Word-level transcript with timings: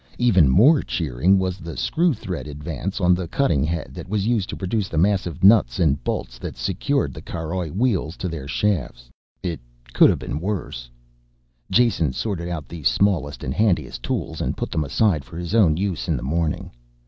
Even 0.17 0.49
more 0.49 0.81
cheering 0.81 1.37
was 1.37 1.57
the 1.59 1.77
screw 1.77 2.11
thread 2.11 2.47
advance 2.47 2.99
on 2.99 3.13
the 3.13 3.27
cutting 3.27 3.63
head 3.63 3.91
that 3.93 4.09
was 4.09 4.25
used 4.25 4.49
to 4.49 4.55
produce 4.57 4.89
the 4.89 4.97
massive 4.97 5.43
nuts 5.43 5.77
and 5.79 6.03
bolts 6.03 6.39
that 6.39 6.57
secured 6.57 7.13
the 7.13 7.21
caroj 7.21 7.69
wheels 7.73 8.17
to 8.17 8.27
their 8.27 8.47
shafts. 8.47 9.11
It 9.43 9.59
could 9.93 10.09
have 10.09 10.17
been 10.17 10.39
worse. 10.39 10.89
Jason 11.69 12.13
sorted 12.13 12.49
out 12.49 12.67
the 12.67 12.81
smallest 12.81 13.43
and 13.43 13.53
handiest 13.53 14.01
tools 14.01 14.41
and 14.41 14.57
put 14.57 14.71
them 14.71 14.83
aside 14.83 15.23
for 15.23 15.37
his 15.37 15.53
own 15.53 15.77
use 15.77 16.07
in 16.07 16.17
the 16.17 16.23
morning. 16.23 16.71